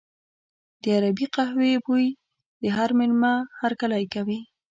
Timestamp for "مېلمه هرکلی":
2.99-4.03